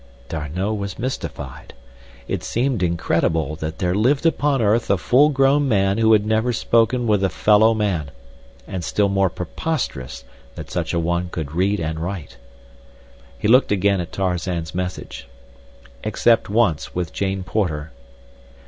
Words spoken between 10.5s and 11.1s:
that such a